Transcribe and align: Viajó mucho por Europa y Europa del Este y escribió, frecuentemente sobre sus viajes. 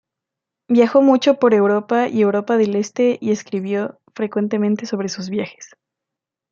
Viajó 0.67 1.03
mucho 1.03 1.35
por 1.37 1.53
Europa 1.53 2.07
y 2.09 2.21
Europa 2.23 2.57
del 2.57 2.73
Este 2.75 3.19
y 3.21 3.29
escribió, 3.29 3.99
frecuentemente 4.15 4.87
sobre 4.87 5.09
sus 5.09 5.29
viajes. 5.29 5.75